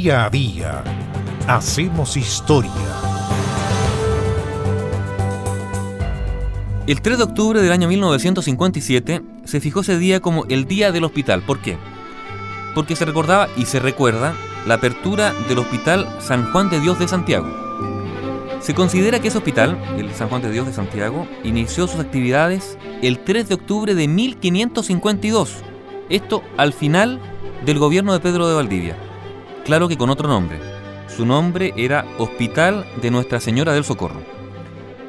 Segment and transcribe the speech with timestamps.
[0.00, 0.82] Día a día
[1.46, 2.72] hacemos historia.
[6.86, 11.04] El 3 de octubre del año 1957 se fijó ese día como el Día del
[11.04, 11.42] Hospital.
[11.42, 11.76] ¿Por qué?
[12.74, 14.34] Porque se recordaba y se recuerda
[14.66, 17.48] la apertura del Hospital San Juan de Dios de Santiago.
[18.60, 22.78] Se considera que ese hospital, el San Juan de Dios de Santiago, inició sus actividades
[23.02, 25.56] el 3 de octubre de 1552.
[26.08, 27.20] Esto al final
[27.66, 29.09] del gobierno de Pedro de Valdivia.
[29.64, 30.58] Claro que con otro nombre.
[31.08, 34.20] Su nombre era Hospital de Nuestra Señora del Socorro.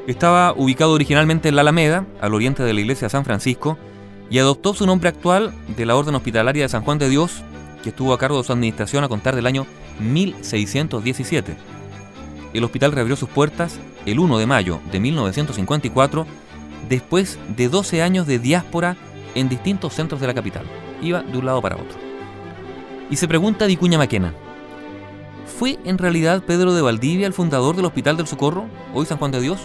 [0.07, 3.77] Estaba ubicado originalmente en la Alameda, al oriente de la iglesia de San Francisco,
[4.29, 7.43] y adoptó su nombre actual de la Orden Hospitalaria de San Juan de Dios,
[7.81, 9.65] que estuvo a cargo de su administración a contar del año
[9.99, 11.55] 1617.
[12.53, 16.25] El hospital reabrió sus puertas el 1 de mayo de 1954,
[16.89, 18.97] después de 12 años de diáspora
[19.33, 20.65] en distintos centros de la capital.
[21.01, 22.10] Iba de un lado para otro.
[23.11, 24.33] Y se pregunta Vicuña Maquena,
[25.59, 29.31] ¿fue en realidad Pedro de Valdivia el fundador del Hospital del Socorro, hoy San Juan
[29.31, 29.59] de Dios?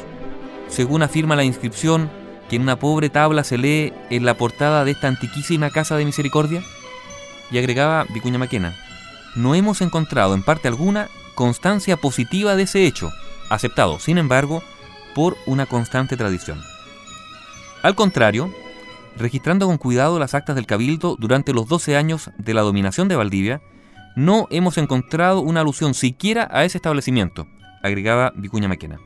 [0.67, 2.11] Según afirma la inscripción
[2.51, 6.05] que en una pobre tabla se lee en la portada de esta antiquísima casa de
[6.05, 6.61] misericordia.
[7.53, 8.75] Y agregaba Vicuña Maquena,
[9.37, 13.13] no hemos encontrado en parte alguna constancia positiva de ese hecho,
[13.49, 14.61] aceptado, sin embargo,
[15.15, 16.61] por una constante tradición.
[17.83, 18.53] Al contrario,
[19.17, 23.17] registrando con cuidado las actas del Cabildo durante los 12 años de la dominación de
[23.17, 23.63] Valdivia,
[24.15, 27.47] no hemos encontrado una alusión siquiera a ese establecimiento,
[27.83, 28.99] agregaba Vicuña Maquena.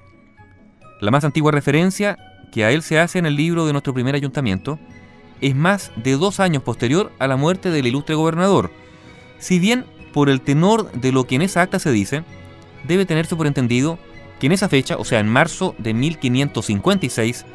[1.00, 2.18] La más antigua referencia
[2.52, 4.78] que a él se hace en el libro de nuestro primer ayuntamiento
[5.40, 8.70] es más de dos años posterior a la muerte del ilustre gobernador,
[9.38, 12.24] si bien por el tenor de lo que en esa acta se dice,
[12.86, 13.98] debe tenerse por entendido
[14.38, 17.46] que en esa fecha, o sea, en marzo de 1556,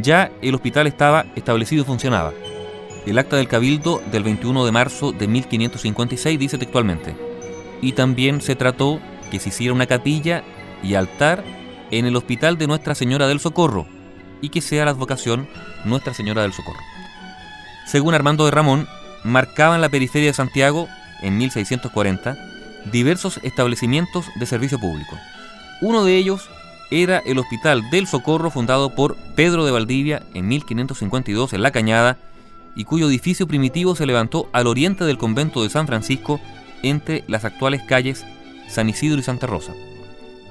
[0.00, 2.32] ya el hospital estaba establecido y funcionaba.
[3.06, 7.16] El acta del Cabildo del 21 de marzo de 1556 dice textualmente,
[7.80, 10.42] y también se trató que se hiciera una capilla
[10.82, 11.44] y altar
[11.90, 13.86] en el hospital de Nuestra Señora del Socorro,
[14.40, 15.48] y que sea la advocación
[15.84, 16.80] Nuestra Señora del Socorro.
[17.86, 18.86] Según Armando de Ramón,
[19.24, 20.88] marcaban la periferia de Santiago,
[21.22, 22.36] en 1640,
[22.92, 25.16] diversos establecimientos de servicio público.
[25.80, 26.48] Uno de ellos
[26.90, 32.16] era el Hospital del Socorro fundado por Pedro de Valdivia en 1552 en La Cañada
[32.74, 36.40] y cuyo edificio primitivo se levantó al oriente del convento de San Francisco
[36.82, 38.24] entre las actuales calles
[38.68, 39.74] San Isidro y Santa Rosa.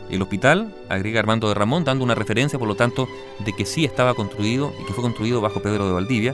[0.10, 3.08] El hospital, agrega Armando de Ramón, dando una referencia, por lo tanto,
[3.40, 6.34] de que sí estaba construido y que fue construido bajo Pedro de Valdivia,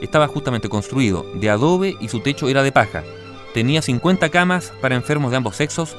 [0.00, 3.04] estaba justamente construido de adobe y su techo era de paja.
[3.54, 5.96] Tenía 50 camas para enfermos de ambos sexos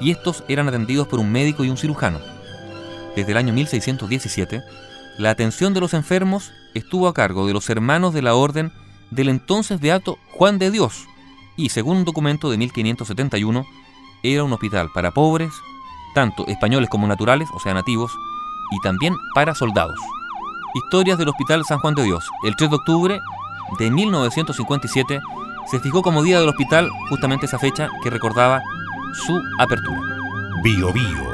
[0.00, 2.33] y estos eran atendidos por un médico y un cirujano.
[3.16, 4.62] Desde el año 1617,
[5.18, 8.72] la atención de los enfermos estuvo a cargo de los hermanos de la orden
[9.10, 11.06] del entonces beato Juan de Dios
[11.56, 13.64] y, según un documento de 1571,
[14.24, 15.52] era un hospital para pobres,
[16.14, 18.12] tanto españoles como naturales, o sea, nativos,
[18.72, 19.98] y también para soldados.
[20.74, 22.26] Historias del Hospital San Juan de Dios.
[22.42, 23.20] El 3 de octubre
[23.78, 25.20] de 1957
[25.70, 28.60] se fijó como día del hospital justamente esa fecha que recordaba
[29.26, 30.00] su apertura.
[30.62, 31.33] Bio Bio,